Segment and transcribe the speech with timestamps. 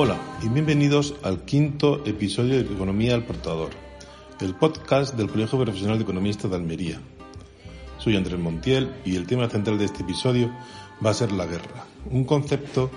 [0.00, 3.70] Hola y bienvenidos al quinto episodio de Economía al Portador,
[4.40, 7.00] el podcast del Colegio Profesional de Economistas de Almería.
[7.98, 10.54] Soy Andrés Montiel y el tema central de este episodio
[11.04, 12.92] va a ser la guerra, un concepto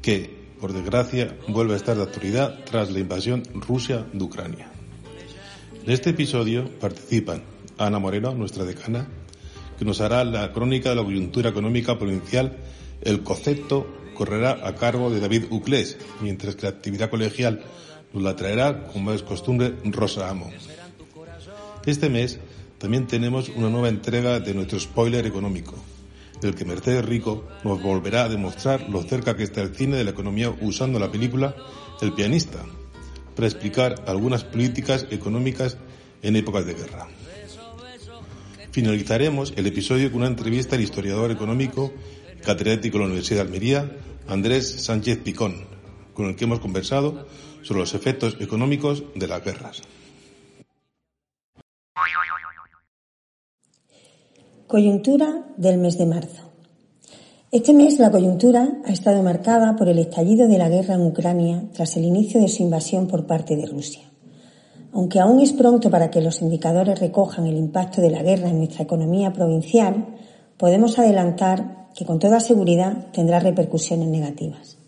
[0.00, 4.70] que, por desgracia, vuelve a estar de actualidad tras la invasión Rusia de Ucrania.
[5.84, 7.42] En este episodio participan
[7.78, 9.08] Ana Moreno, nuestra decana,
[9.76, 12.58] que nos hará la crónica de la coyuntura económica provincial,
[13.00, 17.62] el concepto correrá a cargo de David Uclés, mientras que la actividad colegial
[18.12, 20.50] nos la traerá, como es costumbre, Rosa Amo.
[21.86, 22.38] Este mes
[22.78, 25.74] también tenemos una nueva entrega de nuestro spoiler económico,
[26.40, 30.04] del que Mercedes Rico nos volverá a demostrar lo cerca que está el cine de
[30.04, 31.54] la economía usando la película
[32.00, 32.58] El pianista,
[33.34, 35.78] para explicar algunas políticas económicas
[36.22, 37.08] en épocas de guerra.
[38.72, 41.92] Finalizaremos el episodio con una entrevista al historiador económico
[42.42, 43.90] catedrático de la Universidad de Almería,
[44.28, 45.64] Andrés Sánchez Picón,
[46.14, 47.26] con el que hemos conversado
[47.62, 49.82] sobre los efectos económicos de las guerras.
[54.66, 56.50] Coyuntura del mes de marzo.
[57.50, 61.64] Este mes la coyuntura ha estado marcada por el estallido de la guerra en Ucrania
[61.74, 64.10] tras el inicio de su invasión por parte de Rusia.
[64.94, 68.58] Aunque aún es pronto para que los indicadores recojan el impacto de la guerra en
[68.58, 70.16] nuestra economía provincial,
[70.56, 74.78] podemos adelantar que con toda seguridad tendrá repercusiones negativas.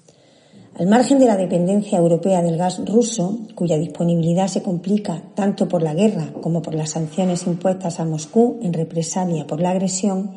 [0.77, 5.83] Al margen de la dependencia europea del gas ruso, cuya disponibilidad se complica tanto por
[5.83, 10.33] la guerra como por las sanciones impuestas a Moscú en represalia por la agresión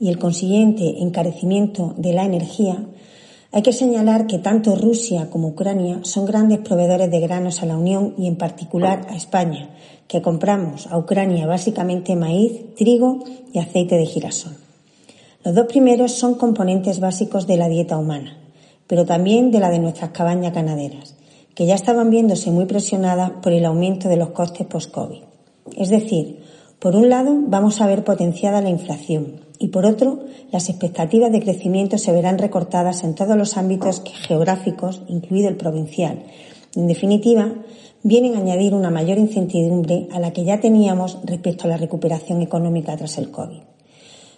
[0.00, 2.86] y el consiguiente encarecimiento de la energía,
[3.52, 7.76] hay que señalar que tanto Rusia como Ucrania son grandes proveedores de granos a la
[7.76, 9.68] Unión y en particular a España,
[10.08, 14.63] que compramos a Ucrania básicamente maíz, trigo y aceite de girasol.
[15.44, 18.38] Los dos primeros son componentes básicos de la dieta humana,
[18.86, 21.16] pero también de la de nuestras cabañas ganaderas,
[21.54, 25.20] que ya estaban viéndose muy presionadas por el aumento de los costes post-COVID.
[25.76, 26.40] Es decir,
[26.78, 31.42] por un lado vamos a ver potenciada la inflación y por otro las expectativas de
[31.42, 36.22] crecimiento se verán recortadas en todos los ámbitos geográficos, incluido el provincial.
[36.74, 37.52] En definitiva,
[38.02, 42.40] vienen a añadir una mayor incertidumbre a la que ya teníamos respecto a la recuperación
[42.40, 43.73] económica tras el COVID.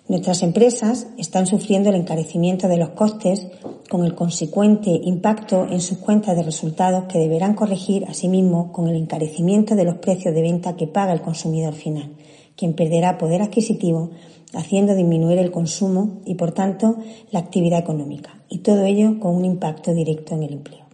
[0.08, 3.48] Nuestras empresas están sufriendo el encarecimiento de los costes
[3.90, 8.94] con el consecuente impacto en sus cuentas de resultados que deberán corregir asimismo con el
[8.94, 12.12] encarecimiento de los precios de venta que paga el consumidor final,
[12.54, 14.10] quien perderá poder adquisitivo
[14.54, 16.98] haciendo disminuir el consumo y por tanto
[17.32, 20.84] la actividad económica y todo ello con un impacto directo en el empleo.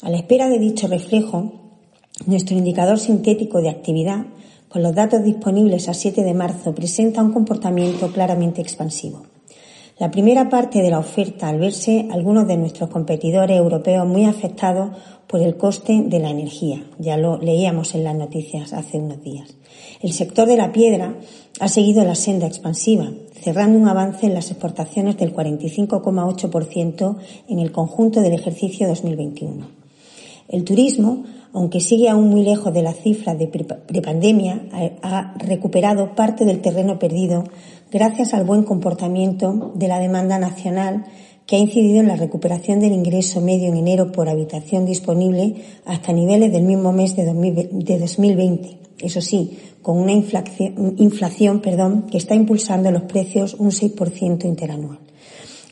[0.00, 1.52] A la espera de dicho reflejo,
[2.24, 4.26] nuestro indicador sintético de actividad
[4.74, 9.22] con los datos disponibles a 7 de marzo, presenta un comportamiento claramente expansivo.
[10.00, 14.90] La primera parte de la oferta, al verse algunos de nuestros competidores europeos muy afectados
[15.28, 19.54] por el coste de la energía, ya lo leíamos en las noticias hace unos días.
[20.02, 21.14] El sector de la piedra
[21.60, 27.16] ha seguido la senda expansiva, cerrando un avance en las exportaciones del 45,8%
[27.48, 29.68] en el conjunto del ejercicio 2021.
[30.48, 31.22] El turismo
[31.54, 34.66] aunque sigue aún muy lejos de la cifra de prepandemia,
[35.02, 37.44] ha recuperado parte del terreno perdido
[37.92, 41.04] gracias al buen comportamiento de la demanda nacional
[41.46, 45.54] que ha incidido en la recuperación del ingreso medio en enero por habitación disponible
[45.84, 48.78] hasta niveles del mismo mes de 2020.
[48.98, 54.98] Eso sí, con una inflación, inflación perdón, que está impulsando los precios un 6% interanual.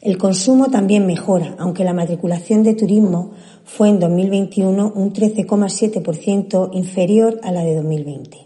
[0.03, 3.31] El consumo también mejora, aunque la matriculación de turismo
[3.63, 8.37] fue en 2021 un 13,7% inferior a la de 2020.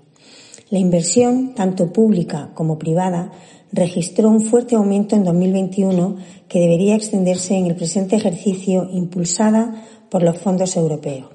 [0.68, 3.32] La inversión, tanto pública como privada,
[3.72, 6.16] registró un fuerte aumento en 2021
[6.46, 11.28] que debería extenderse en el presente ejercicio impulsada por los fondos europeos.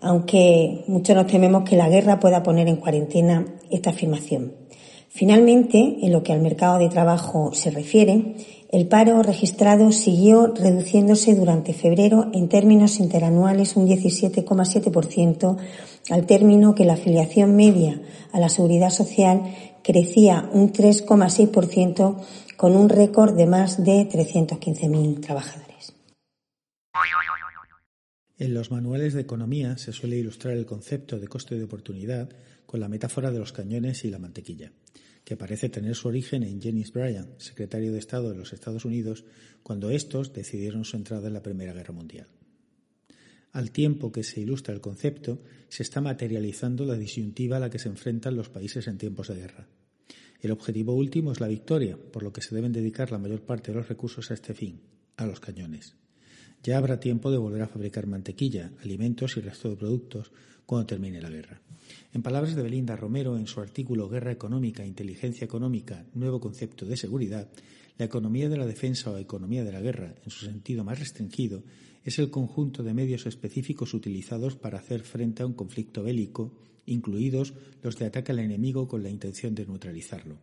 [0.00, 4.64] Aunque muchos nos tememos que la guerra pueda poner en cuarentena esta afirmación.
[5.10, 8.34] Finalmente, en lo que al mercado de trabajo se refiere,
[8.74, 15.56] el paro registrado siguió reduciéndose durante febrero en términos interanuales un 17,7%
[16.10, 19.42] al término que la afiliación media a la seguridad social
[19.84, 22.20] crecía un 3,6%
[22.56, 25.94] con un récord de más de 315.000 trabajadores.
[28.38, 32.28] En los manuales de economía se suele ilustrar el concepto de coste de oportunidad
[32.66, 34.72] con la metáfora de los cañones y la mantequilla,
[35.24, 39.24] que parece tener su origen en James Bryan, secretario de Estado de los Estados Unidos,
[39.62, 42.28] cuando estos decidieron su entrada en la Primera Guerra Mundial.
[43.52, 47.78] Al tiempo que se ilustra el concepto, se está materializando la disyuntiva a la que
[47.78, 49.68] se enfrentan los países en tiempos de guerra.
[50.40, 53.70] El objetivo último es la victoria, por lo que se deben dedicar la mayor parte
[53.70, 54.80] de los recursos a este fin,
[55.16, 55.94] a los cañones.
[56.62, 60.32] Ya habrá tiempo de volver a fabricar mantequilla, alimentos y resto de productos
[60.66, 61.62] cuando termine la guerra.
[62.14, 66.96] En palabras de Belinda Romero en su artículo Guerra económica, inteligencia económica, nuevo concepto de
[66.96, 67.48] seguridad,
[67.98, 71.64] la economía de la defensa o economía de la guerra, en su sentido más restringido,
[72.04, 76.54] es el conjunto de medios específicos utilizados para hacer frente a un conflicto bélico,
[76.86, 77.52] incluidos
[77.82, 80.38] los de ataque al enemigo con la intención de neutralizarlo.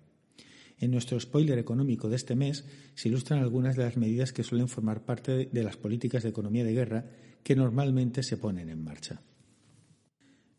[0.78, 2.66] En nuestro spoiler económico de este mes
[2.96, 6.66] se ilustran algunas de las medidas que suelen formar parte de las políticas de economía
[6.66, 7.06] de guerra
[7.44, 9.22] que normalmente se ponen en marcha.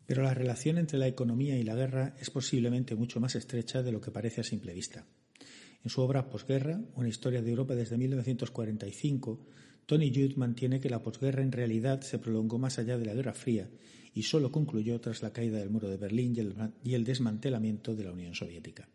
[0.05, 3.91] Pero la relación entre la economía y la guerra es posiblemente mucho más estrecha de
[3.91, 5.05] lo que parece a simple vista.
[5.83, 9.45] En su obra Posguerra, una historia de Europa desde 1945,
[9.85, 13.33] Tony Judd mantiene que la posguerra en realidad se prolongó más allá de la Guerra
[13.33, 13.69] Fría
[14.13, 16.35] y solo concluyó tras la caída del muro de Berlín
[16.83, 18.87] y el, desmantelamiento de la Unión Soviética.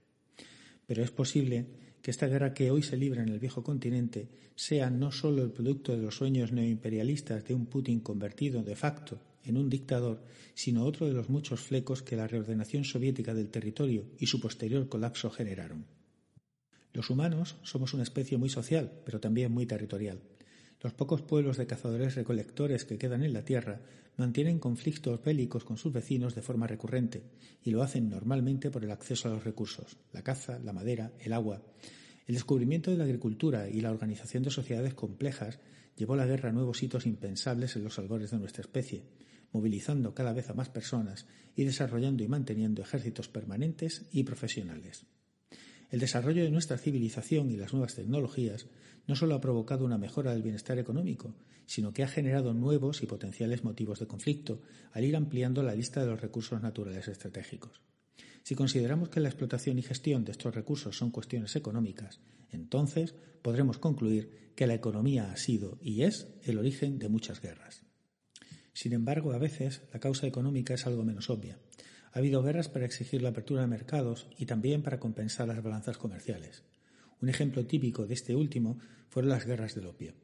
[0.87, 1.66] Pero es posible
[2.00, 5.50] que esta guerra que hoy se libra en el viejo continente sea no solo el
[5.50, 10.23] producto de los sueños neoimperialistas de un Putin convertido de facto en un dictador,
[10.55, 14.89] sino otro de los muchos flecos que la reordenación soviética del territorio y su posterior
[14.89, 15.87] colapso generaron.
[16.93, 20.21] Los humanos somos una especie muy social, pero también muy territorial.
[20.81, 23.81] Los pocos pueblos de cazadores recolectores que quedan en la tierra
[24.17, 27.23] mantienen conflictos bélicos con sus vecinos de forma recurrente
[27.62, 31.33] y lo hacen normalmente por el acceso a los recursos, la caza, la madera, el
[31.33, 31.62] agua.
[32.27, 35.59] El descubrimiento de la agricultura y la organización de sociedades complejas
[35.97, 39.03] llevó la guerra a nuevos hitos impensables en los albores de nuestra especie,
[39.53, 45.06] movilizando cada vez a más personas y desarrollando y manteniendo ejércitos permanentes y profesionales.
[45.91, 48.67] El desarrollo de nuestra civilización y las nuevas tecnologías
[49.06, 51.35] no solo ha provocado una mejora del bienestar económico,
[51.65, 54.61] sino que ha generado nuevos y potenciales motivos de conflicto
[54.93, 57.81] al ir ampliando la lista de los recursos naturales estratégicos.
[58.43, 62.21] Si consideramos que la explotación y gestión de estos recursos son cuestiones económicas,
[62.51, 67.88] entonces podremos concluir que la economía ha sido y es el origen de muchas guerras.
[68.79, 71.59] Sin embargo, a veces la causa económica es algo menos obvia.
[72.13, 75.99] Ha habido guerras para exigir la apertura de mercados y también para compensar las balanzas
[75.99, 76.63] comerciales.
[77.21, 78.79] Un ejemplo típico de este último
[79.09, 80.15] fueron las guerras del opio.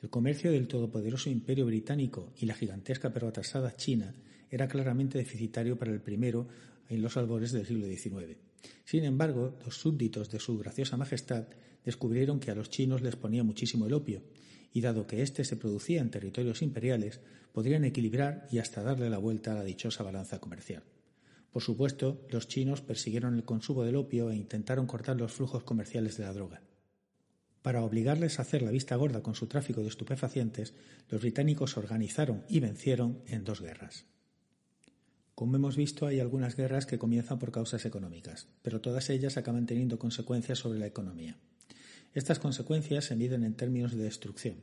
[0.00, 4.14] El comercio del todopoderoso imperio británico y la gigantesca pero atrasada China
[4.48, 6.48] era claramente deficitario para el primero
[6.88, 8.38] en los albores del siglo XIX.
[8.86, 11.48] Sin embargo, los súbditos de su graciosa majestad
[11.84, 14.22] descubrieron que a los chinos les ponía muchísimo el opio,
[14.72, 17.20] y dado que éste se producía en territorios imperiales,
[17.52, 20.82] podrían equilibrar y hasta darle la vuelta a la dichosa balanza comercial.
[21.52, 26.16] Por supuesto, los chinos persiguieron el consumo del opio e intentaron cortar los flujos comerciales
[26.16, 26.62] de la droga.
[27.62, 30.74] Para obligarles a hacer la vista gorda con su tráfico de estupefacientes,
[31.08, 34.06] los británicos organizaron y vencieron en dos guerras.
[35.34, 39.66] Como hemos visto, hay algunas guerras que comienzan por causas económicas, pero todas ellas acaban
[39.66, 41.38] teniendo consecuencias sobre la economía.
[42.12, 44.56] Estas consecuencias se miden en términos de destrucción.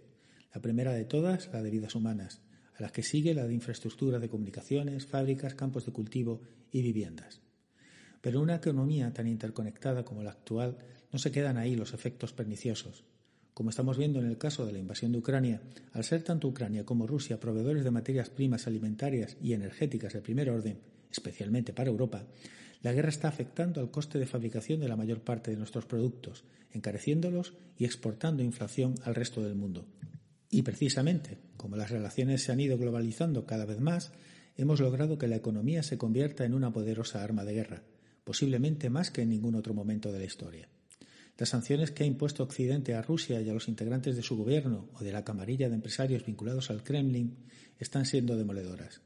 [0.53, 2.41] La primera de todas, la de vidas humanas,
[2.75, 6.41] a las que sigue la de infraestructura de comunicaciones, fábricas, campos de cultivo
[6.73, 7.39] y viviendas.
[8.19, 10.77] Pero en una economía tan interconectada como la actual
[11.13, 13.05] no se quedan ahí los efectos perniciosos.
[13.53, 15.61] Como estamos viendo en el caso de la invasión de Ucrania,
[15.93, 20.49] al ser tanto Ucrania como Rusia proveedores de materias primas alimentarias y energéticas de primer
[20.49, 22.25] orden, especialmente para Europa,
[22.81, 26.43] la guerra está afectando al coste de fabricación de la mayor parte de nuestros productos,
[26.71, 29.85] encareciéndolos y exportando inflación al resto del mundo.
[30.49, 34.11] Y precisamente, como las relaciones se han ido globalizando cada vez más,
[34.55, 37.83] hemos logrado que la economía se convierta en una poderosa arma de guerra,
[38.23, 40.69] posiblemente más que en ningún otro momento de la historia.
[41.37, 44.89] Las sanciones que ha impuesto Occidente a Rusia y a los integrantes de su gobierno
[44.93, 47.37] o de la camarilla de empresarios vinculados al Kremlin
[47.77, 49.01] están siendo demoledoras.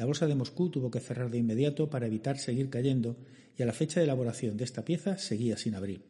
[0.00, 3.18] La bolsa de Moscú tuvo que cerrar de inmediato para evitar seguir cayendo
[3.58, 6.06] y a la fecha de elaboración de esta pieza seguía sin abrir.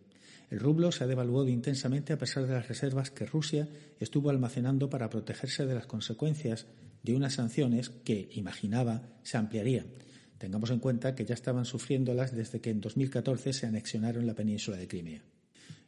[0.48, 3.66] El rublo se ha devaluado intensamente a pesar de las reservas que Rusia
[3.98, 6.66] estuvo almacenando para protegerse de las consecuencias
[7.02, 9.86] de unas sanciones que, imaginaba, se ampliarían.
[10.38, 14.76] Tengamos en cuenta que ya estaban sufriéndolas desde que en 2014 se anexionaron la península
[14.76, 15.24] de Crimea.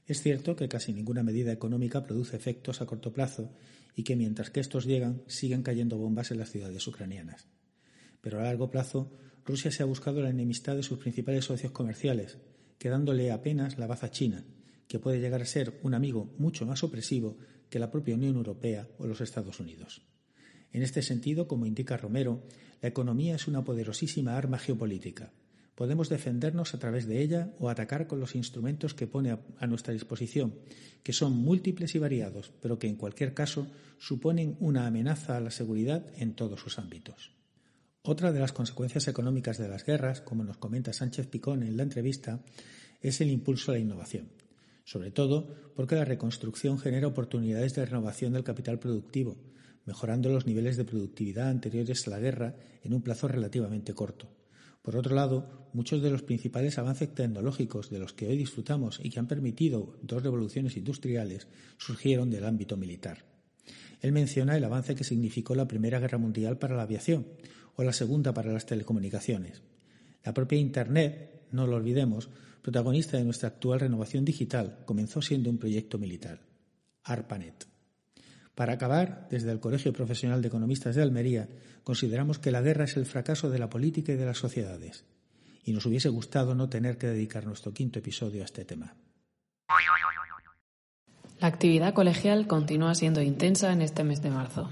[0.09, 3.53] Es cierto que casi ninguna medida económica produce efectos a corto plazo
[3.95, 7.47] y que mientras que estos llegan siguen cayendo bombas en las ciudades ucranianas.
[8.23, 9.13] Pero a largo plazo,
[9.45, 12.39] Rusia se ha buscado la enemistad de sus principales socios comerciales,
[12.79, 14.47] quedándole apenas la baza china,
[14.89, 17.37] que puede llegar a ser un amigo mucho más opresivo
[17.69, 20.03] que la propia Unión Europea o los Estados Unidos.
[20.73, 22.43] En este sentido, como indica Romero,
[22.81, 25.33] la economía es una poderosísima arma geopolítica.
[25.75, 29.93] Podemos defendernos a través de ella o atacar con los instrumentos que pone a, nuestra
[29.93, 30.55] disposición,
[31.03, 33.67] que son múltiples y variados, pero que en cualquier caso
[33.99, 37.42] suponen una amenaza a la seguridad en todos sus ámbitos.
[38.05, 41.85] Otra de las consecuencias económicas de las guerras, como nos comenta Sánchez Picón en la
[41.85, 42.41] entrevista,
[43.01, 44.29] es el impulso a la innovación,
[44.83, 49.37] sobre todo porque la reconstrucción genera oportunidades de renovación del capital productivo,
[49.87, 54.29] mejorando los niveles de productividad anteriores a la guerra en un plazo relativamente corto.
[54.83, 59.11] Por otro lado, muchos de los principales avances tecnológicos de los que hoy disfrutamos y
[59.11, 61.47] que han permitido dos revoluciones industriales
[61.79, 63.32] surgieron del ámbito militar.
[64.03, 67.27] Él menciona el avance que significó la Primera Guerra Mundial para la aviación
[67.77, 69.63] o la Segunda para las telecomunicaciones.
[70.25, 72.29] La propia Internet, no lo olvidemos,
[72.63, 76.41] protagonista de nuestra actual renovación digital, comenzó siendo un proyecto militar,
[77.05, 77.67] ARPANET.
[78.57, 81.49] Para acabar, desde el Colegio Profesional de Economistas de Almería,
[81.85, 85.05] consideramos que la guerra es el fracaso de la política y de las sociedades,
[85.65, 88.95] y nos hubiese gustado no tener que dedicar nuestro quinto episodio a este tema.
[91.43, 94.71] La actividad colegial continúa siendo intensa en este mes de marzo.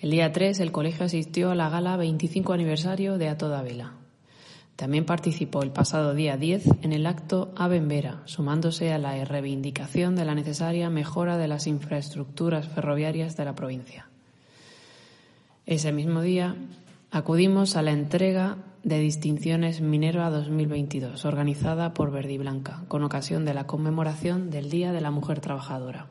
[0.00, 3.92] El día 3 el colegio asistió a la gala 25 aniversario de A Toda Vela.
[4.76, 9.22] También participó el pasado día 10 en el acto Ave en Vera, sumándose a la
[9.26, 14.08] reivindicación de la necesaria mejora de las infraestructuras ferroviarias de la provincia.
[15.66, 16.56] Ese mismo día
[17.10, 23.54] acudimos a la entrega de distinciones Minerva 2022, organizada por Verdi Blanca, con ocasión de
[23.54, 26.08] la conmemoración del Día de la Mujer Trabajadora.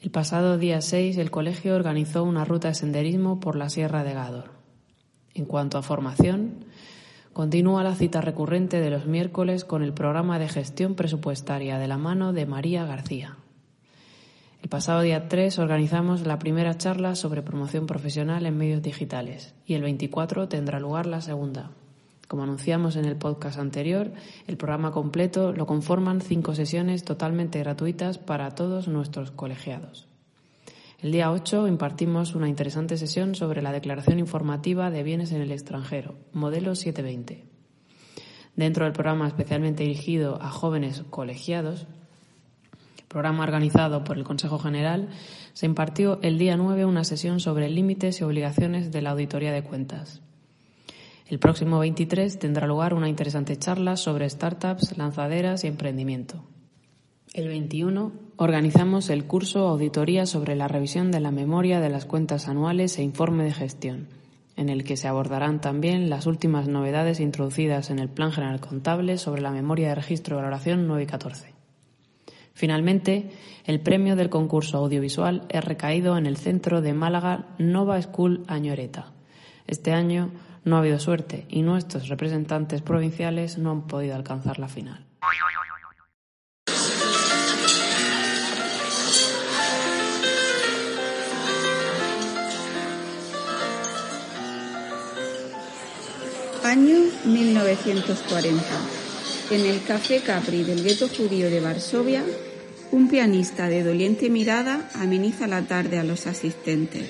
[0.00, 4.12] El pasado día 6 el colegio organizó una ruta de senderismo por la Sierra de
[4.12, 4.50] Gádor.
[5.34, 6.64] En cuanto a formación,
[7.32, 11.96] continúa la cita recurrente de los miércoles con el programa de gestión presupuestaria de la
[11.96, 13.38] mano de María García.
[14.64, 19.74] El pasado día 3 organizamos la primera charla sobre promoción profesional en medios digitales y
[19.74, 21.72] el 24 tendrá lugar la segunda.
[22.28, 24.12] Como anunciamos en el podcast anterior,
[24.46, 30.08] el programa completo lo conforman cinco sesiones totalmente gratuitas para todos nuestros colegiados.
[30.98, 35.52] El día 8 impartimos una interesante sesión sobre la declaración informativa de bienes en el
[35.52, 37.44] extranjero, modelo 720.
[38.56, 41.86] Dentro del programa especialmente dirigido a jóvenes colegiados,
[43.14, 45.08] programa organizado por el Consejo General,
[45.52, 49.62] se impartió el día 9 una sesión sobre límites y obligaciones de la auditoría de
[49.62, 50.20] cuentas.
[51.28, 56.42] El próximo 23 tendrá lugar una interesante charla sobre startups, lanzaderas y emprendimiento.
[57.32, 62.48] El 21 organizamos el curso Auditoría sobre la revisión de la memoria de las cuentas
[62.48, 64.08] anuales e informe de gestión,
[64.56, 69.18] en el que se abordarán también las últimas novedades introducidas en el Plan General Contable
[69.18, 71.53] sobre la memoria de registro de valoración 9 y 14.
[72.54, 73.30] Finalmente,
[73.64, 79.12] el premio del concurso audiovisual es recaído en el centro de Málaga Nova School Añoreta.
[79.66, 80.30] Este año
[80.64, 85.04] no ha habido suerte y nuestros representantes provinciales no han podido alcanzar la final.
[96.62, 96.94] Año
[97.24, 99.03] 1940.
[99.50, 102.24] En el Café Capri del gueto judío de Varsovia,
[102.90, 107.08] un pianista de doliente mirada ameniza la tarde a los asistentes.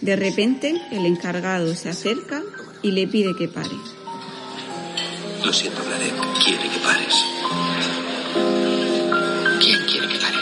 [0.00, 2.42] De repente, el encargado se acerca
[2.82, 3.74] y le pide que pare.
[5.44, 7.14] Lo siento, Vladek, quiere que pares.
[9.60, 10.38] ¿Quién quiere que pare?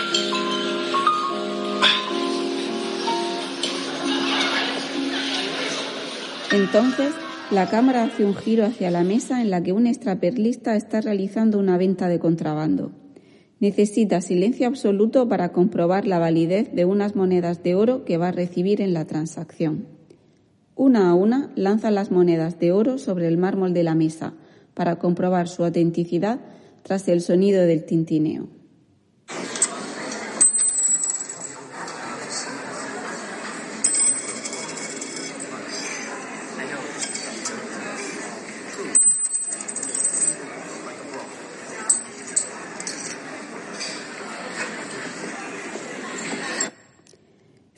[6.52, 7.14] Entonces,
[7.50, 11.58] la cámara hace un giro hacia la mesa en la que un extraperlista está realizando
[11.58, 12.90] una venta de contrabando.
[13.60, 18.32] Necesita silencio absoluto para comprobar la validez de unas monedas de oro que va a
[18.32, 19.86] recibir en la transacción.
[20.74, 24.34] Una a una lanza las monedas de oro sobre el mármol de la mesa
[24.74, 26.40] para comprobar su autenticidad
[26.82, 28.55] tras el sonido del tintineo.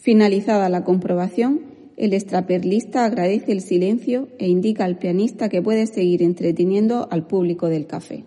[0.08, 1.60] Finalizada la comprobación,
[1.98, 7.68] el extraperlista agradece el silencio e indica al pianista que puede seguir entreteniendo al público
[7.68, 8.24] del café.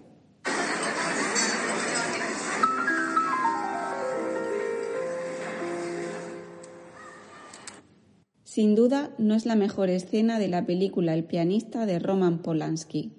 [8.44, 13.14] Sin duda no es la mejor escena de la película El pianista de Roman Polanski,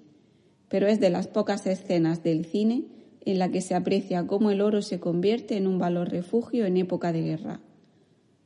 [0.69, 2.85] pero es de las pocas escenas del cine
[3.25, 6.77] en la que se aprecia cómo el oro se convierte en un valor refugio en
[6.77, 7.59] época de guerra.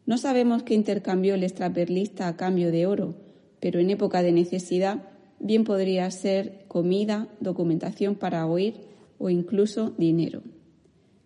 [0.07, 3.13] No sabemos qué intercambió el extraperlista a cambio de oro,
[3.59, 5.03] pero en época de necesidad
[5.39, 8.75] bien podría ser comida, documentación para oír
[9.19, 10.43] o incluso dinero.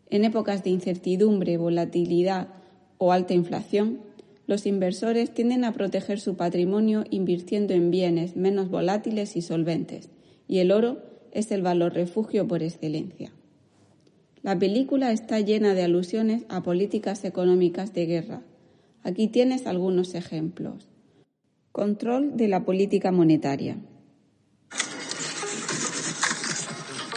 [0.10, 2.48] En épocas de incertidumbre, volatilidad
[2.98, 4.00] o alta inflación,
[4.48, 10.10] los inversores tienden a proteger su patrimonio invirtiendo en bienes menos volátiles y solventes,
[10.48, 13.32] y el oro es el valor refugio por excelencia.
[14.42, 18.42] La película está llena de alusiones a políticas económicas de guerra.
[19.03, 20.88] Aquí tienes algunos ejemplos.
[21.72, 23.77] Control de la política monetaria.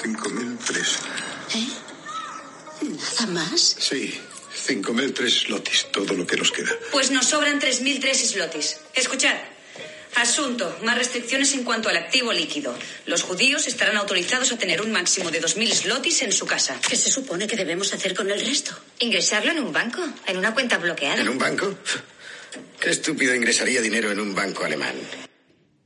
[0.03, 0.99] 5.003.
[1.57, 1.67] ¿Eh?
[3.21, 3.61] ¿Nada más?
[3.79, 4.15] Sí,
[4.67, 6.71] 5.003 slotis, todo lo que nos queda.
[6.93, 8.81] Pues nos sobran 3.003 slotis.
[8.95, 9.35] Escuchad.
[10.17, 10.79] Asunto.
[10.85, 12.75] Más restricciones en cuanto al activo líquido.
[13.07, 16.81] Los judíos estarán autorizados a tener un máximo de 2.000 slotis en su casa.
[16.89, 18.73] ¿Qué se supone que debemos hacer con el resto?
[19.01, 21.21] Ingresarlo en un banco, en una cuenta bloqueada.
[21.21, 21.77] ¿En un banco?
[22.81, 24.95] ¿Qué estúpido ingresaría dinero en un banco alemán?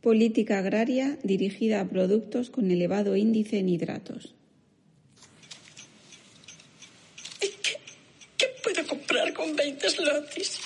[0.02, 4.34] Política agraria dirigida a productos con elevado índice en hidratos.
[7.40, 7.52] ¿Qué,
[8.36, 10.60] qué puedo comprar con 20 slotis?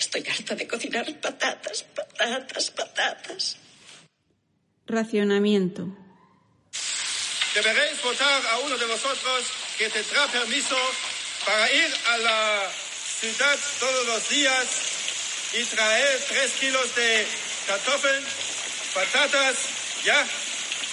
[0.00, 3.56] Estoy harta de cocinar patatas, patatas, patatas.
[4.86, 5.82] Racionamiento.
[7.54, 9.44] Deberéis votar a uno de vosotros
[9.76, 10.76] que tendrá permiso
[11.44, 12.70] para ir a la
[13.20, 14.66] ciudad todos los días
[15.52, 17.26] y traer tres kilos de
[17.66, 18.24] kartoffeln,
[18.94, 19.56] patatas,
[20.02, 20.26] ya,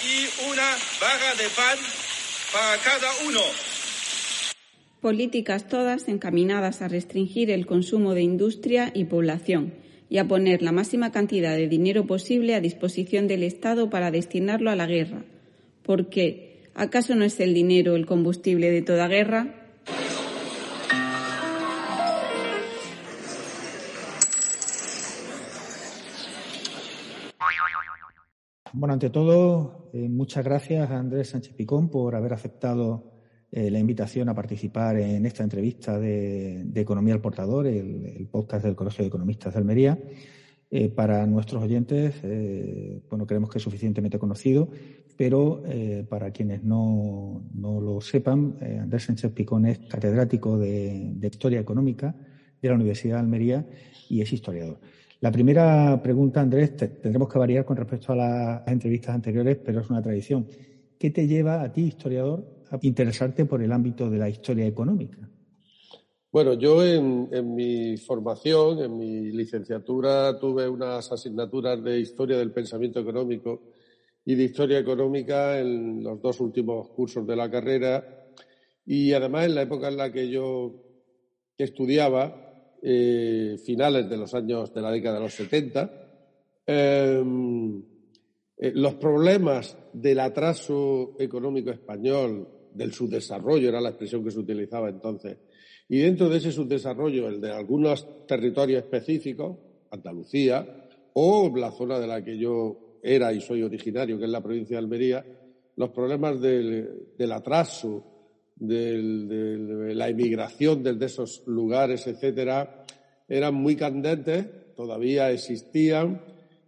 [0.04, 1.78] y una barra de pan
[2.52, 3.67] para cada uno
[5.00, 9.74] políticas todas encaminadas a restringir el consumo de industria y población
[10.10, 14.70] y a poner la máxima cantidad de dinero posible a disposición del Estado para destinarlo
[14.70, 15.24] a la guerra.
[15.82, 19.54] Porque, ¿acaso no es el dinero el combustible de toda guerra?
[28.72, 33.17] Bueno, ante todo, eh, muchas gracias a Andrés Sánchez Picón por haber aceptado
[33.50, 38.76] eh, la invitación a participar en esta entrevista de, Economía al Portador, el, podcast del
[38.76, 39.98] Colegio de Economistas de Almería.
[40.70, 44.68] Eh, para nuestros oyentes, eh, bueno, creemos que es suficientemente conocido,
[45.16, 45.64] pero
[46.08, 52.14] para quienes no, lo sepan, Andrés Sánchez Picón es catedrático de, Historia Económica
[52.62, 53.66] de la Universidad de Almería
[54.08, 54.78] y es historiador.
[55.20, 59.90] La primera pregunta, Andrés, tendremos que variar con respecto a las entrevistas anteriores, pero es
[59.90, 60.46] una tradición.
[60.96, 65.28] ¿Qué te lleva a ti, historiador, interesarte por el ámbito de la historia económica?
[66.30, 73.00] Bueno, yo en, mi formación, en mi licenciatura, tuve unas asignaturas de historia del pensamiento
[73.00, 73.62] económico
[74.26, 78.26] y de historia económica en los dos últimos cursos de la carrera.
[78.84, 80.74] Y además en la época en la que yo
[81.56, 85.90] estudiaba, eh, finales de los años de la década de los 70,
[86.66, 87.82] em,
[88.58, 94.88] eh, los problemas del atraso económico español del subdesarrollo, era la expresión que se utilizaba
[94.88, 95.38] entonces.
[95.88, 99.56] Y dentro de ese subdesarrollo, el de algunos territorios específicos,
[99.90, 104.42] Andalucía, o la zona de la que yo era y soy originario, que es la
[104.42, 105.24] provincia de Almería,
[105.76, 108.04] los problemas del, atraso,
[108.56, 112.84] de la emigración desde esos lugares, etcétera,
[113.28, 116.20] eran muy candentes, todavía existían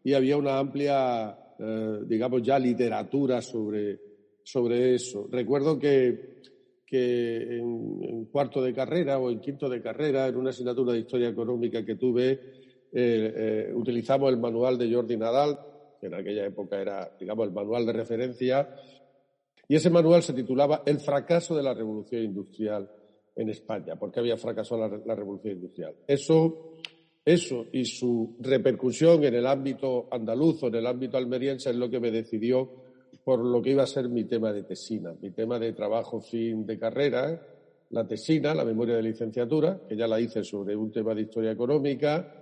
[0.05, 3.99] y había una amplia, eh, digamos, ya literatura sobre,
[4.51, 5.29] sobre eso.
[5.31, 6.41] Recuerdo que,
[6.91, 11.85] en, cuarto de carrera o en quinto de carrera, en una asignatura de historia económica
[11.85, 12.39] que tuve, eh,
[12.93, 15.59] eh, utilizamos el manual de Jordi Nadal,
[16.01, 18.75] que en aquella época era, digamos, el manual de referencia,
[19.69, 22.91] y ese manual se titulaba El fracaso de la revolución industrial
[23.37, 25.95] en España, porque había fracasado la, la revolución industrial.
[26.09, 26.75] Eso,
[27.25, 31.89] eso y su repercusión en el ámbito andaluz o en el ámbito almeriense es lo
[31.89, 32.90] que me decidió
[33.25, 36.67] por lo que iba a ser mi tema de tesina, mi tema de trabajo fin
[36.67, 37.41] de carrera,
[37.91, 41.51] la tesina, la memoria de licenciatura, que ya la hice sobre un tema de historia
[41.51, 42.41] económica,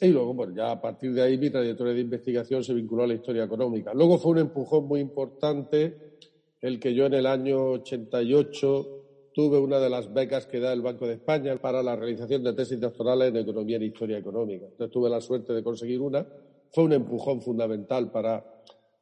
[0.00, 3.06] y luego, bueno, ya a partir de ahí mi trayectoria de investigación se vinculó a
[3.06, 3.92] la historia económica.
[3.92, 6.16] Luego fue un empujón muy importante
[6.60, 9.00] el que yo en el año 88
[9.34, 12.54] tuve una de las becas que da el Banco de España para la realización de
[12.54, 14.66] tesis doctorales en economía y historia económica.
[14.66, 16.26] Entonces tuve la suerte de conseguir una.
[16.70, 18.44] Fue un empujón fundamental para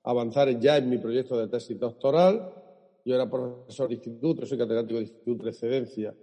[0.09, 2.51] avanzar ya en mi proyecto de tesis doctoral.
[3.05, 6.14] Yo era profesor de instituto, soy catedrático de instituto de excedencia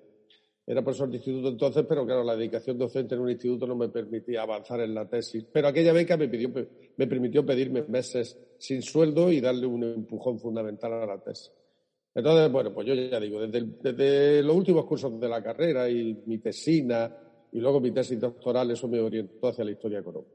[0.65, 3.89] Era profesor de instituto entonces, pero claro, la dedicación docente en un instituto no me
[3.89, 5.45] permitía avanzar en la tesis.
[5.51, 6.49] Pero aquella beca me, pidió,
[6.97, 11.51] me permitió pedirme meses sin sueldo y darle un empujón fundamental a la tesis.
[12.15, 16.23] Entonces, bueno, pues yo ya digo, desde, desde los últimos cursos de la carrera y
[16.25, 17.15] mi tesina
[17.51, 20.34] y luego mi tesis doctoral, eso me orientó hacia la historia económica.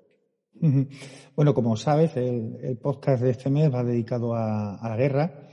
[1.37, 5.49] Bueno, como sabes, el, podcast de este mes va dedicado a, la guerra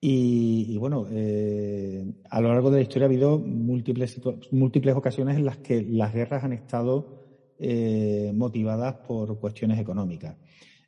[0.00, 5.44] y, bueno, eh, a lo largo de la historia ha habido múltiples, múltiples ocasiones en
[5.44, 10.36] las que las guerras han estado eh, motivadas por cuestiones económicas.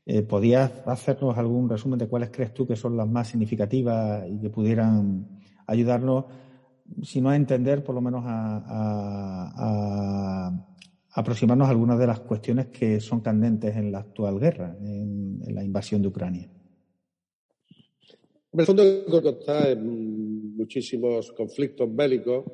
[0.06, 4.40] Eh, ¿Podías hacernos algún resumen de cuáles crees tú que son las más significativas y
[4.40, 6.24] que pudieran ayudarnos,
[7.02, 8.50] si no a entender, por lo menos a,
[11.12, 15.64] aproximarnos a algunas de las cuestiones que son candentes en la actual guerra, en, la
[15.64, 16.48] invasión de Ucrania?
[18.52, 22.44] En el fondo, está en muchísimos conflictos bélicos.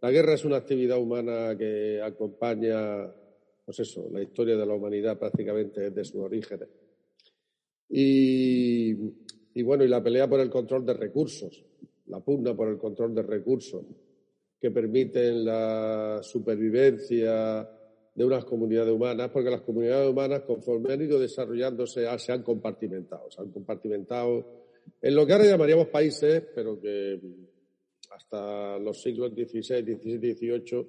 [0.00, 3.12] La guerra es una actividad humana que acompaña,
[3.64, 6.68] pues eso, la historia de la humanidad prácticamente desde sus orígenes.
[7.90, 8.94] Y,
[9.62, 11.64] bueno, y la pelea por el control de recursos,
[12.06, 13.84] la pugna por el control de recursos
[14.60, 17.68] que permiten la supervivencia
[18.18, 23.30] de unas comunidades humanas, porque las comunidades humanas, conforme han ido desarrollándose, se han compartimentado,
[23.30, 24.44] se han compartimentado
[25.00, 27.20] en lo que ahora llamaríamos países, pero que
[28.10, 30.86] hasta los siglos XVI, XVII, XVIII,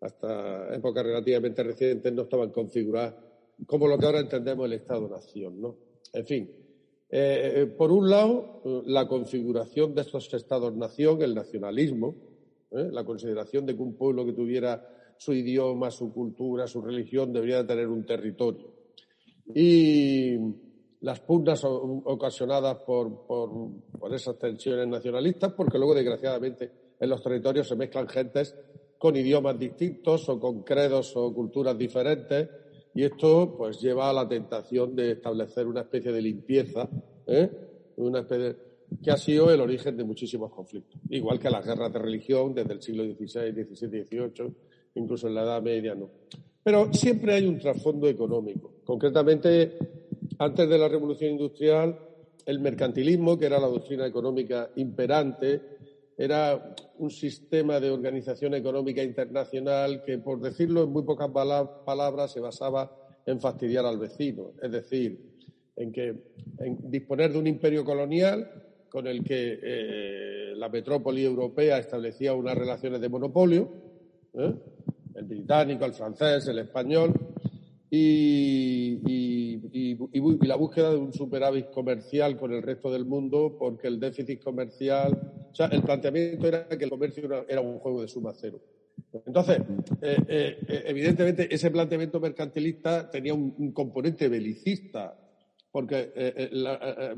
[0.00, 3.14] hasta épocas relativamente recientes, no estaban configuradas
[3.64, 5.76] como lo que ahora entendemos el Estado-Nación, ¿no?
[6.12, 6.50] En fin,
[7.08, 12.16] eh, eh, por un lado, la configuración de estos estados-nación, el nacionalismo,
[12.72, 12.88] ¿eh?
[12.90, 14.84] la consideración de que un pueblo que tuviera
[15.18, 18.72] su idioma, su cultura, su religión, debería tener un territorio.
[19.54, 20.36] Y
[21.00, 26.70] las pugnas ocasionadas por, por, esas tensiones nacionalistas, porque luego, desgraciadamente,
[27.00, 28.54] en los territorios se mezclan gentes
[28.98, 32.48] con idiomas distintos o con credos o culturas diferentes
[32.94, 36.88] y esto pues lleva a la tentación de establecer una especie de limpieza,
[37.26, 37.50] ¿eh?
[39.02, 41.00] que ha sido el origen de muchísimos conflictos.
[41.08, 44.54] Igual que las guerras de religión desde el siglo XVI, XVII, XVIII,
[44.94, 46.10] incluso en la Edad Media, no.
[46.62, 48.74] Pero siempre hay un trasfondo económico.
[48.84, 49.76] Concretamente,
[50.38, 51.98] antes de la Revolución Industrial,
[52.46, 55.60] el mercantilismo, que era la doctrina económica imperante,
[56.16, 62.40] era un sistema de organización económica internacional que, por decirlo en muy pocas palabras, se
[62.40, 65.18] basaba en fastidiar al vecino, es decir,
[65.76, 66.14] en que
[66.58, 68.50] en disponer de un imperio colonial
[68.88, 73.70] con el que eh, la metrópoli europea establecía unas relaciones de monopolio,
[74.34, 74.54] ¿eh?
[75.22, 77.12] El británico, el francés, el español,
[77.90, 78.98] y,
[80.46, 85.12] la búsqueda de un superávit comercial con el resto del mundo, porque el déficit comercial,
[85.50, 88.60] o sea, el planteamiento era que el comercio era, un juego de suma cero.
[89.26, 89.58] Entonces,
[90.00, 95.18] eh, eh, eh, evidentemente, ese planteamiento mercantilista tenía un, componente belicista,
[95.70, 96.12] porque
[96.52, 97.14] la,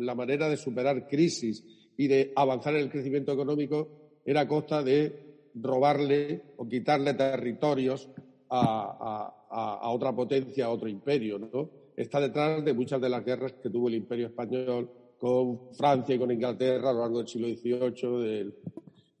[0.00, 1.64] la, manera de superar crisis
[1.96, 5.25] y de avanzar en el crecimiento económico era a costa de
[5.60, 8.08] robarle o quitarle territorios
[8.50, 11.70] a, a, otra potencia, a otro imperio, ¿no?
[11.96, 16.18] Está detrás de muchas de las guerras que tuvo el imperio español con Francia y
[16.18, 18.54] con Inglaterra a lo largo del siglo XVIII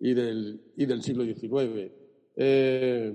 [0.00, 1.90] y, del, y del siglo XIX.
[2.36, 3.14] Eh,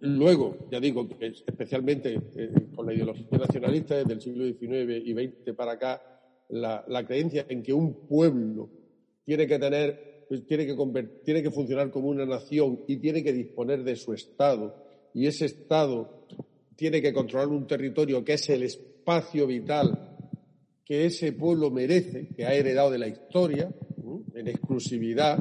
[0.00, 5.14] luego, ya digo, que especialmente eh, con la ideología nacionalista desde el siglo XIX y
[5.14, 6.02] XX para acá,
[6.48, 8.70] la, la creencia en que un pueblo
[9.24, 13.96] tiene que tener, pues, tiene que, funcionar como una nación y tiene que disponer de
[13.96, 14.74] su Estado
[15.14, 16.26] y ese Estado
[16.74, 20.12] tiene que controlar un territorio que es el espacio vital
[20.84, 23.68] que ese pueblo merece, que ha heredado de la historia,
[24.34, 25.36] en exclusividad,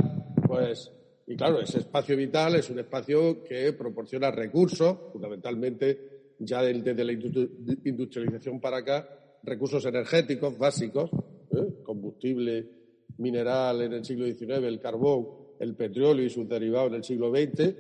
[0.47, 0.91] pues,
[1.27, 7.11] y claro, ese espacio vital es un espacio que proporciona recursos, fundamentalmente ya desde la
[7.13, 9.07] industrialización para acá,
[9.43, 11.11] recursos energéticos básicos,
[11.51, 11.83] ¿eh?
[11.83, 12.84] combustible
[13.17, 15.27] mineral en el siglo XIX, el carbón,
[15.59, 17.75] el petróleo y sus derivados en el siglo XX.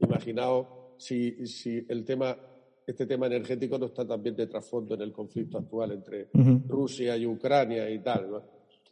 [0.00, 2.36] Imaginaos si, si el tema,
[2.86, 6.28] este tema energético no está también de trasfondo en el conflicto actual entre
[6.68, 8.42] Rusia y Ucrania y tal.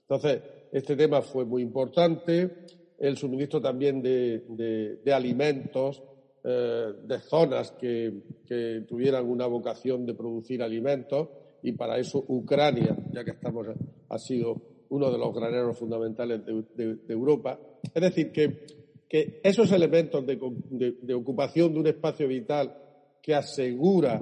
[0.03, 0.41] Entonces,
[0.73, 2.67] este tema fue muy importante.
[2.99, 6.03] El suministro también de, de, alimentos,
[6.45, 11.29] eh, de zonas que, que, tuvieran una vocación de producir alimentos,
[11.63, 13.67] y para eso Ucrania, ya que estamos,
[14.09, 17.59] ha sido uno de los graneros fundamentales de, Europa.
[17.95, 22.77] Es decir, que esos elementos de, ocupación de un espacio vital
[23.23, 24.21] que asegura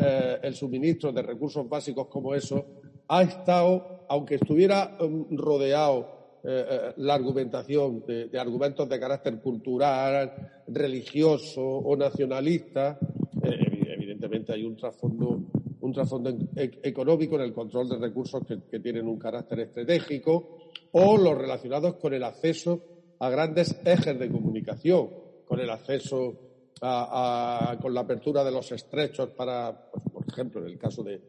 [0.00, 2.64] eh, el suministro de recursos básicos como eso,
[3.08, 11.62] ha estado, aunque estuviera um, rodeado eh, la argumentación de, argumentos de carácter cultural, religioso
[11.62, 12.98] o nacionalista,
[13.42, 15.47] evidentemente hay un trasfondo
[15.80, 20.58] un trasfondo económico en el control de recursos que, tienen un carácter estratégico
[20.92, 22.80] o los relacionados con el acceso
[23.20, 25.10] a grandes ejes de comunicación,
[25.44, 26.48] con el acceso
[26.80, 31.20] a, con la apertura de los estrechos para, pues, por ejemplo, en el caso de,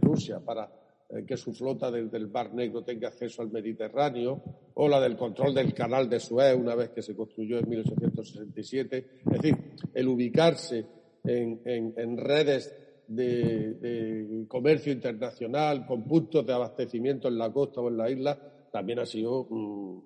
[0.00, 0.68] Rusia, para
[1.08, 4.42] eh, que su flota desde el Mar Negro tenga acceso al Mediterráneo,
[4.74, 9.06] o la del control del canal de Suez una vez que se construyó en 1867.
[9.24, 9.56] Es decir,
[9.94, 10.84] el ubicarse
[11.22, 17.96] en, en redes de, comercio internacional con puntos de abastecimiento en la costa o en
[17.96, 18.38] la isla
[18.70, 20.02] también ha sido mm,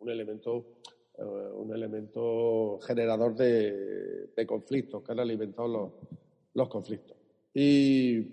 [0.00, 0.80] un elemento
[1.20, 5.92] eh, un elemento generador de, conflictos que han alimentado
[6.54, 7.14] los, conflictos.
[7.52, 8.24] Y,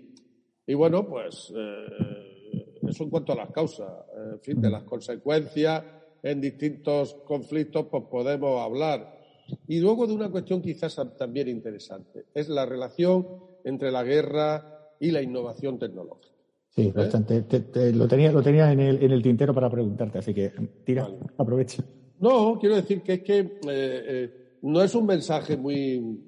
[0.74, 3.92] bueno pues eh, eso en cuanto a las causas
[4.32, 5.84] en fin de las consecuencias
[6.22, 9.18] en distintos conflictos pues podemos hablar.
[9.66, 15.10] Y luego de una cuestión quizás también interesante es la relación entre la guerra y
[15.10, 16.34] la innovación tecnológica.
[16.70, 16.92] Sí, ¿Eh?
[16.94, 17.44] bastante.
[17.92, 20.52] lo tenía, lo tenía en, el, en el tintero para preguntarte, así que
[20.84, 21.84] tira, aprovecha.
[22.18, 26.24] No, quiero decir que es que eh, eh, no es un mensaje muy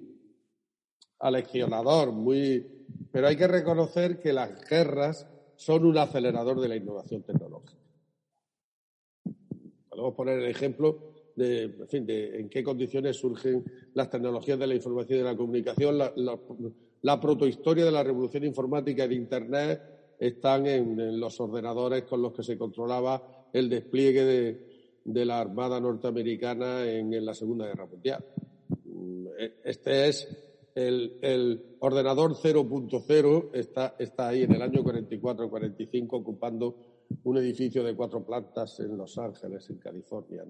[1.19, 5.27] aleccionador, muy, pero hay que reconocer que las guerras
[5.57, 7.81] son un acelerador de la innovación tecnológica.
[9.89, 14.67] Podemos poner el ejemplo de, en, fin, de en qué condiciones surgen las tecnologías de
[14.67, 16.13] la información y de la comunicación, la
[17.21, 19.83] protohistoria de la revolución informática y de Internet
[20.19, 24.25] están en, los ordenadores con los que se controlaba el despliegue
[25.05, 28.25] de, la Armada norteamericana en, la Segunda Guerra Mundial.
[28.85, 30.29] Mm, e, este es
[30.75, 36.77] el, ordenador 0.0, está, está ahí en el año 44-45 ocupando
[37.25, 40.45] un edificio de cuatro plantas en Los Ángeles, en California.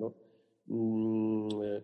[0.66, 1.82] Mm, eh,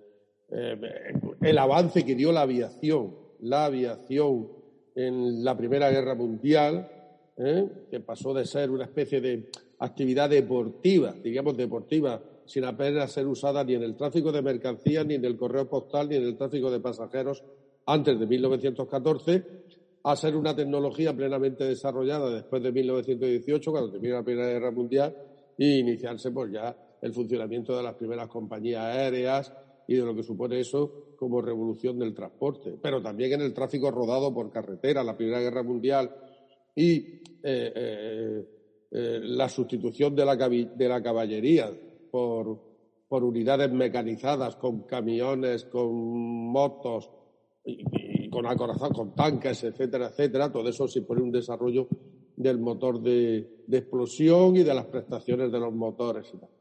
[0.50, 4.48] eh, el avance que dio la aviación la aviación
[4.96, 6.90] en la Primera Guerra Mundial,
[7.36, 7.68] ¿eh?
[7.90, 13.62] que pasó de ser una especie de actividad deportiva, digamos deportiva, sin apenas ser usada
[13.62, 16.70] ni en el tráfico de mercancías, ni en el correo postal, ni en el tráfico
[16.70, 17.44] de pasajeros
[17.84, 19.44] antes de 1914,
[20.02, 25.14] a ser una tecnología plenamente desarrollada después de 1918, cuando termina la Primera Guerra Mundial,
[25.58, 29.52] y iniciarse pues ya el funcionamiento de las primeras compañías aéreas
[29.86, 33.90] y de lo que supone eso como revolución del transporte, pero también en el tráfico
[33.90, 36.14] rodado por carretera, la Primera Guerra Mundial
[36.74, 38.44] y eh, eh,
[38.90, 41.70] eh, la sustitución de la, de la caballería
[42.10, 42.64] por,
[43.08, 45.94] unidades mecanizadas con camiones, con
[46.50, 47.10] motos
[47.64, 50.52] y, con acorazados, con tanques, etcétera, etcétera.
[50.52, 51.88] Todo eso supone un desarrollo
[52.36, 56.55] del motor de, de explosión y de las prestaciones de los motores y tal.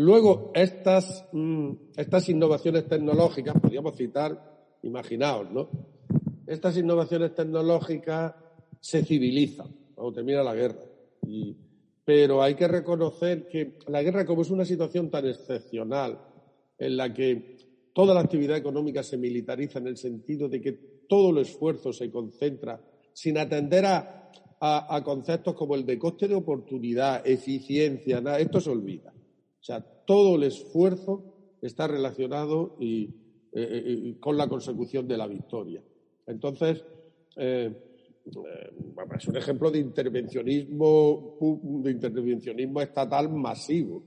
[0.00, 5.68] Luego, estas, mm, estas innovaciones tecnológicas, podríamos citar, imaginaos, ¿no?
[6.46, 8.34] Estas innovaciones tecnológicas
[8.80, 10.86] se civilizan cuando termina la guerra.
[12.02, 16.18] pero hay que reconocer que la guerra, como es una situación tan excepcional,
[16.78, 17.58] en la que
[17.92, 20.72] toda la actividad económica se militariza en el sentido de que
[21.08, 22.80] todo el esfuerzo se concentra
[23.12, 28.70] sin atender a, a conceptos como el de coste de oportunidad, eficiencia, nada, esto se
[28.70, 29.12] olvida.
[29.60, 33.04] O sea, todo el esfuerzo está relacionado y,
[33.52, 35.82] eh, eh, con la consecución de la victoria.
[36.26, 36.82] Entonces,
[37.36, 37.70] eh,
[38.24, 41.36] es un ejemplo de intervencionismo,
[41.82, 44.02] de intervencionismo estatal masivo.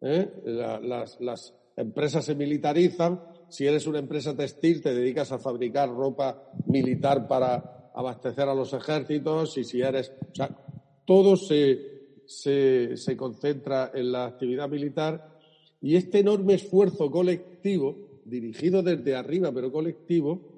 [0.00, 3.20] las, las empresas se militarizan.
[3.48, 8.72] Si eres una empresa textil, te dedicas a fabricar ropa militar para abastecer a los
[8.72, 9.56] ejércitos.
[9.58, 10.12] Y si eres.
[10.30, 10.56] O sea,
[11.04, 11.93] todo se,
[12.26, 15.38] se, se concentra en la actividad militar
[15.80, 20.54] y este enorme esfuerzo colectivo, dirigido desde arriba pero colectivo,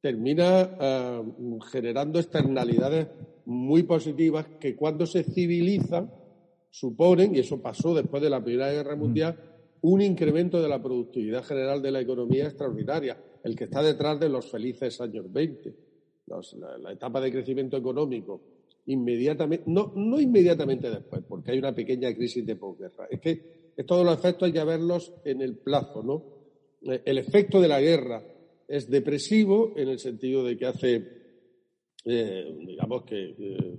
[0.00, 1.22] termina eh,
[1.70, 3.08] generando externalidades
[3.46, 6.10] muy positivas que cuando se civilizan
[6.70, 9.36] suponen, y eso pasó después de la Primera Guerra Mundial,
[9.82, 14.28] un incremento de la productividad general de la economía extraordinaria, el que está detrás de
[14.28, 15.74] los felices años 20.
[16.78, 18.40] la, etapa de crecimiento económico
[18.86, 23.06] inmediatamente, no, no inmediatamente después, porque hay una pequeña crisis de posguerra.
[23.10, 26.40] Es que todos los efectos hay que verlos en el plazo, ¿no?
[26.82, 28.22] Eh, el efecto de la guerra
[28.66, 31.08] es depresivo en el sentido de que hace,
[32.04, 33.78] eh, digamos que eh,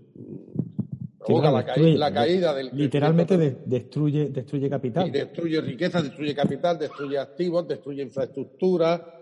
[1.18, 7.68] provoca la, caída del literalmente destruye destruye capital, y destruye riqueza, destruye capital, destruye activos,
[7.68, 9.18] destruye infraestructura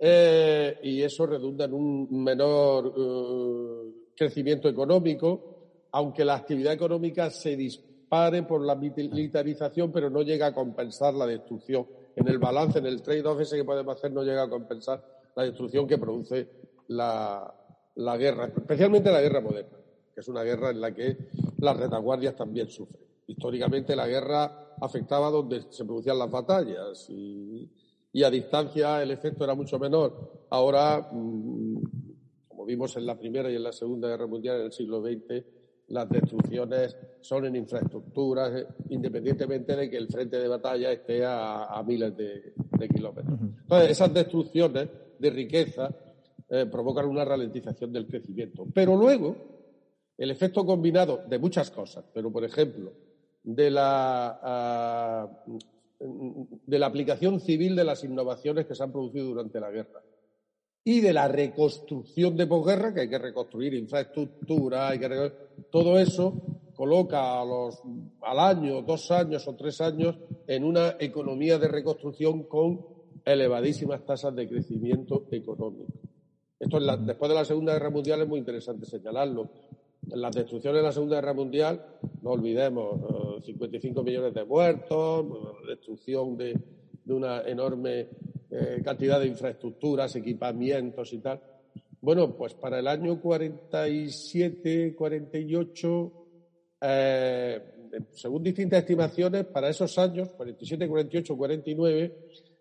[0.00, 2.92] y eso redunda en un menor
[4.16, 10.46] crecimiento económico, aunque la actividad económica se dispara pare por la militarización, pero no llega
[10.46, 11.84] a compensar la destrucción.
[12.14, 15.42] En el balance, en el trade-off ese que podemos hacer, no llega a compensar la
[15.42, 16.48] destrucción que produce
[16.88, 17.52] la,
[17.96, 19.78] la guerra, especialmente la guerra moderna,
[20.14, 21.16] que es una guerra en la que
[21.58, 23.02] las retaguardias también sufren.
[23.26, 27.68] Históricamente la guerra afectaba donde se producían las batallas y,
[28.22, 30.46] a distancia el efecto era mucho menor.
[30.50, 31.63] Ahora, mm,
[32.64, 35.44] como vimos en la Primera y en la Segunda Guerra Mundial en el siglo XX,
[35.88, 41.82] las destrucciones son en infraestructuras, eh, independientemente de que el frente de batalla esté a,
[41.86, 42.54] miles de,
[42.88, 43.38] kilómetros.
[43.60, 45.94] Entonces, esas destrucciones de riqueza
[46.48, 48.66] eh, provocan una ralentización del crecimiento.
[48.72, 49.36] Pero luego,
[50.16, 52.94] el efecto combinado de muchas cosas, pero por ejemplo,
[53.42, 55.44] de la, ah,
[55.98, 60.00] de la aplicación civil de las innovaciones que se han producido durante la guerra
[60.84, 65.32] y de la reconstrucción de posguerra, que hay que reconstruir infraestructura, hay que
[65.70, 66.34] todo eso
[66.74, 67.80] coloca a los,
[68.20, 70.16] al año, dos años o tres años
[70.46, 72.84] en una economía de reconstrucción con
[73.24, 75.92] elevadísimas tasas de crecimiento económico.
[76.58, 79.50] Esto después de la Segunda Guerra Mundial es muy interesante señalarlo.
[80.08, 81.84] Las destrucciones de la Segunda Guerra Mundial,
[82.22, 85.26] no olvidemos, 55 eh, millones de muertos,
[85.66, 86.58] destrucción de,
[87.06, 88.08] una enorme
[88.56, 91.40] eh, cantidad de infraestructuras, equipamientos y tal.
[92.00, 96.12] Bueno, pues para el año 47, 48,
[96.80, 97.62] eh,
[98.12, 102.14] según distintas estimaciones, para esos años, 47, 48, 49,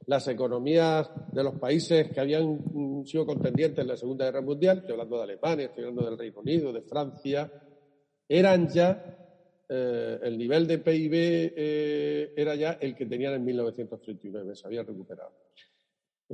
[0.08, 4.94] las economías de los países que habían sido contendientes en la Segunda Guerra Mundial, estoy
[4.94, 7.52] hablando de Alemania, estoy hablando del Reino Unido, de Francia,
[8.28, 9.16] eran ya,
[9.70, 14.82] eh, el nivel de PIB eh, era ya el que tenían en 1939, se había
[14.82, 15.32] recuperado.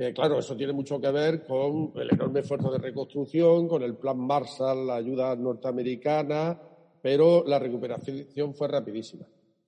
[0.00, 3.96] Eh, claro, eso tiene mucho que ver con el enorme esfuerzo de reconstrucción, con el
[3.96, 6.58] plan Marshall, la ayuda norteamericana,
[7.02, 9.26] pero la recuperación fue rapidísima.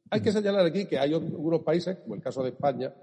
[0.09, 2.95] Hay que señalar aquí que hay algunos países, como el caso de España,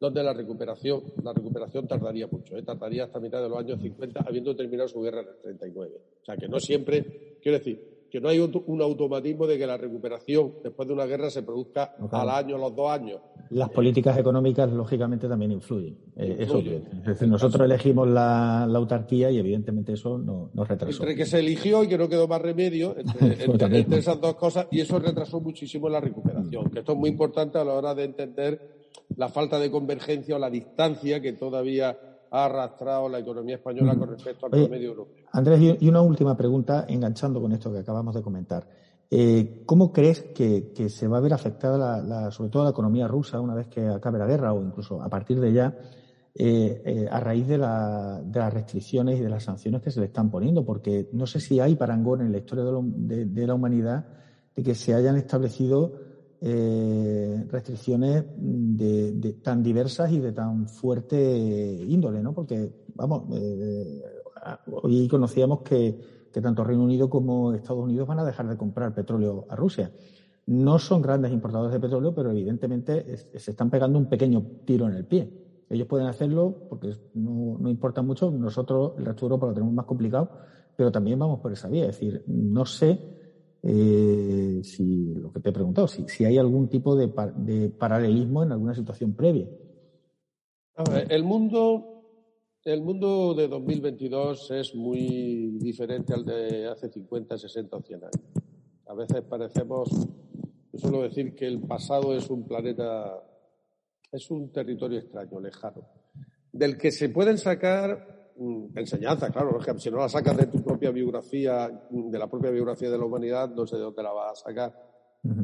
[0.00, 2.64] donde la recuperación, la recuperación tardaría mucho, ¿eh?
[2.64, 5.92] tardaría hasta mitad de los años 50, habiendo terminado su guerra en el 39.
[6.22, 9.76] O sea, que no siempre, quiero decir, que no hay un automatismo de que la
[9.76, 13.18] recuperación después de una guerra se produzca al año, los dos años.
[13.50, 15.98] Las políticas económicas, lógicamente, también influyen.
[16.14, 21.02] Eh, eso es decir, nosotros elegimos la, autarquía y, evidentemente, eso nos retrasó.
[21.02, 24.68] Entre que se eligió y que no quedó más remedio, entre, entre esas dos cosas,
[24.70, 26.70] y eso retrasó muchísimo la recuperación.
[26.70, 28.84] Que esto es muy importante a la hora de entender
[29.16, 31.98] la falta de convergencia o la distancia que todavía
[32.34, 35.24] ha arrastrado la economía española con respecto al promedio europeo.
[35.30, 38.66] Andrés, y una última pregunta, enganchando con esto que acabamos de comentar.
[39.08, 43.54] Eh, ¿Cómo crees que, se va a ver afectada, sobre todo la economía rusa, una
[43.54, 45.78] vez que acabe la guerra o incluso a partir de ya,
[46.34, 50.28] eh, eh, a raíz de, las restricciones y de las sanciones que se le están
[50.28, 50.64] poniendo?
[50.64, 54.06] Porque no sé si hay parangón en la historia de la humanidad
[54.56, 55.92] de que se hayan establecido
[56.40, 61.16] eh, restricciones de, tan diversas y de tan fuerte
[61.88, 62.34] índole, ¿no?
[62.34, 64.02] Porque, vamos, eh,
[64.66, 65.98] hoy conocíamos que,
[66.32, 69.92] tanto Reino Unido como Estados Unidos van a dejar de comprar petróleo a Rusia.
[70.46, 74.94] No son grandes importadores de petróleo, pero evidentemente se están pegando un pequeño tiro en
[74.94, 75.30] el pie.
[75.70, 78.30] Ellos pueden hacerlo porque no, no importa mucho.
[78.30, 80.30] Nosotros, el resto de Europa, lo tenemos más complicado,
[80.76, 81.84] pero también vamos por esa vía.
[81.84, 83.23] Es decir, no sé
[83.66, 87.08] eh, si lo que te he preguntado, si, si hay algún tipo de,
[87.70, 89.48] paralelismo en alguna situación previa.
[91.08, 92.02] el mundo,
[92.62, 98.12] el mundo de 2022 es muy diferente al de hace 50, 60 o 100 años.
[98.86, 99.88] A veces parecemos,
[100.70, 103.18] yo suelo decir que el pasado es un planeta,
[104.12, 105.88] es un territorio extraño, lejano,
[106.52, 108.13] del que se pueden sacar
[108.74, 112.98] enseñanza, claro, si no la sacas de tu propia biografía, de la propia biografía de
[112.98, 114.94] la humanidad, no sé de dónde la vas a sacar.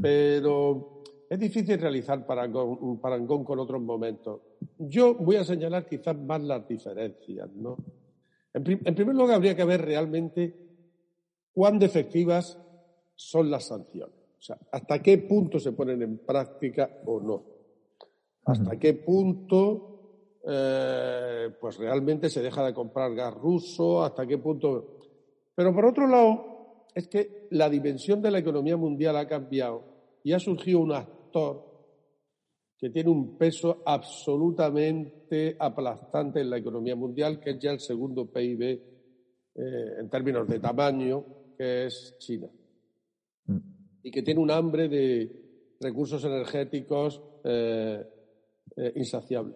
[0.03, 4.40] Pero es difícil realizar parangón, parangón con otros momentos.
[4.79, 7.76] Yo voy a señalar quizás más las diferencias, ¿no?
[8.53, 10.55] En, en primer lugar, habría que ver realmente
[11.53, 12.59] cuán efectivas
[13.14, 14.14] son las sanciones.
[14.38, 17.44] O sea, hasta qué punto se ponen en práctica o no.
[18.44, 19.89] Hasta qué punto
[20.46, 24.99] eh, pues realmente se deja de comprar gas ruso, hasta qué punto.
[25.55, 29.84] Pero por otro lado, es que la dimensión de la economía mundial ha cambiado
[30.24, 31.68] y ha surgido un actor
[32.78, 38.32] que tiene un peso absolutamente aplastante en la economía mundial, que es ya el segundo
[38.32, 38.80] PIB eh,
[39.99, 41.24] en términos de tamaño,
[41.59, 42.49] que es China.
[43.45, 43.59] Mm.
[44.05, 48.03] Y que tiene un hambre de recursos energéticos eh,
[48.95, 49.55] insaciable.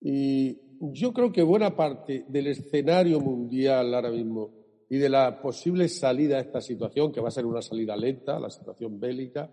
[0.00, 4.50] Y yo creo que buena parte del escenario mundial ahora mismo
[4.88, 8.38] y de la posible salida a esta situación, que va a ser una salida lenta,
[8.38, 9.50] la situación bélica.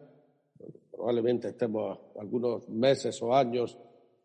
[0.92, 3.78] Probablemente estemos algunos meses o años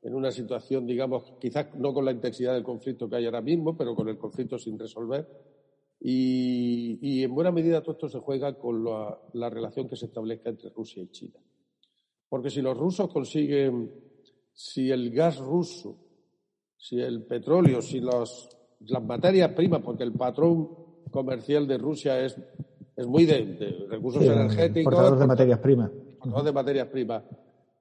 [0.02, 3.76] en una situación, digamos, quizás no con la intensidad del conflicto que hay ahora mismo,
[3.76, 5.26] pero con el conflicto sin resolver.
[6.00, 10.50] Y, en buena medida todo esto se juega con la, la relación que se establezca
[10.50, 11.40] entre Rusia y China.
[12.28, 13.90] Porque si los rusos consiguen,
[14.52, 16.07] si el gas ruso,
[16.78, 18.48] si el petróleo, si los,
[18.80, 20.68] las materias primas, porque el patrón
[21.10, 22.40] comercial de Rusia es,
[22.96, 25.18] es muy de, recursos energéticos.
[25.18, 25.90] de materias primas.
[26.44, 27.24] de materias primas.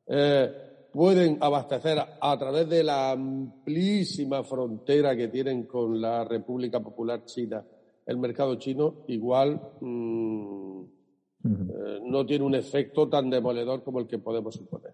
[0.08, 0.52] Eh,
[0.92, 7.64] pueden abastecer a, través de la amplísima frontera que tienen con la República Popular China
[8.06, 10.82] el mercado chino, igual mm,
[11.44, 14.94] eh, no tiene un efecto tan demoledor como el que podemos suponer.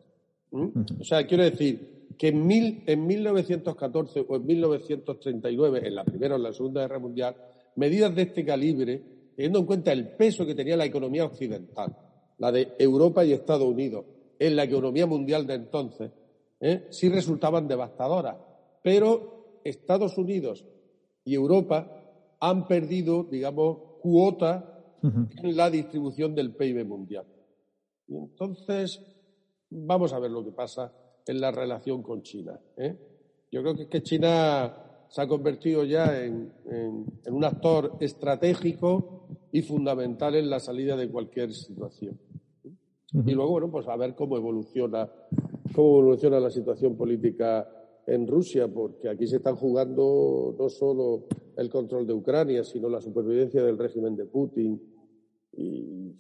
[0.53, 6.35] O sea, quiero decir que en, mil, en 1914 o en 1939, en la Primera
[6.35, 7.35] o en la Segunda Guerra Mundial,
[7.75, 9.01] medidas de este calibre,
[9.35, 11.95] teniendo en cuenta el peso que tenía la economía occidental,
[12.37, 14.05] la de Europa y Estados Unidos,
[14.37, 16.11] en la economía mundial de entonces,
[16.59, 16.87] ¿eh?
[16.89, 18.35] sí resultaban devastadoras.
[18.83, 20.65] Pero Estados Unidos
[21.25, 21.89] y Europa
[22.39, 24.69] han perdido, digamos, cuota
[25.01, 27.25] en la distribución del PIB mundial.
[28.07, 29.01] Y entonces,
[29.73, 30.91] vamos a ver lo que pasa
[31.25, 32.59] en la relación con China.
[32.77, 32.95] ¿eh?
[33.51, 36.51] Yo creo que, que China se ha convertido ya en,
[37.27, 42.19] un actor estratégico y fundamental en la salida de cualquier situación.
[43.13, 45.07] Y luego, bueno, pues a ver cómo evoluciona,
[45.75, 47.69] cómo evoluciona la situación política
[48.07, 51.25] en Rusia, porque aquí se están jugando no solo
[51.57, 54.81] el control de Ucrania, sino la supervivencia del régimen de Putin.
[55.55, 56.15] Y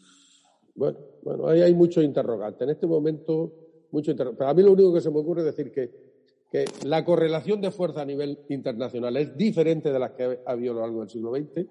[0.75, 2.63] bueno, bueno, ahí hay mucho interrogante.
[2.63, 3.53] En este momento,
[3.91, 4.39] mucho interrogante.
[4.39, 6.13] Pero a mí lo único que se me ocurre es decir que
[6.53, 10.73] que la correlación de fuerza a nivel internacional es diferente de las que ha habido
[10.73, 11.65] a lo largo del siglo XX,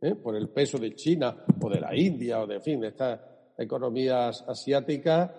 [0.00, 0.16] ¿eh?
[0.16, 3.20] por el peso de China o de la India o de, fin, de estas
[3.56, 5.30] economías asiáticas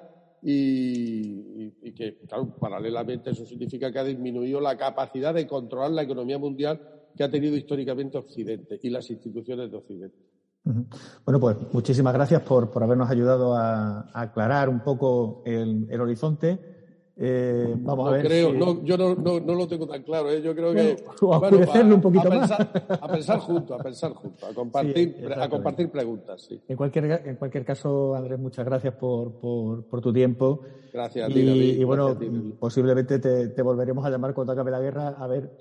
[0.41, 6.37] y, que, claro, paralelamente eso significa que ha disminuido la capacidad de controlar la economía
[6.37, 6.79] mundial
[7.17, 10.17] que ha tenido históricamente Occidente y las instituciones de Occidente.
[10.65, 16.74] Bueno, pues muchísimas gracias por, habernos ayudado a, aclarar un poco el horizonte.
[17.17, 18.25] Eh, vamos a ver.
[18.25, 20.29] Creo, no, yo no, no, lo tengo tan claro.
[20.29, 20.41] ¿eh?
[20.41, 20.97] Yo creo que.
[21.21, 22.49] un poquito a más.
[22.49, 26.41] Pensar, a pensar juntos, a pensar juntos, a compartir, a compartir preguntas.
[26.41, 26.61] Sí.
[26.67, 30.61] En, cualquier, en cualquier caso, Andrés, muchas gracias por, por, por tu tiempo.
[30.91, 32.17] Gracias a ti, Y, bueno,
[32.59, 35.57] posiblemente te, te, volveremos a llamar cuando acabe la guerra a ver.